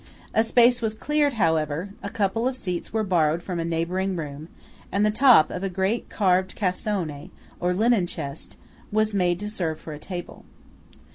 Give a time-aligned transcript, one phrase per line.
[0.33, 4.47] A space was cleared, however; a couple of seats were borrowed from a neighbouring room;
[4.91, 8.57] and the top of a great carved cassone, or linen chest,
[8.91, 10.43] was made to serve for a table.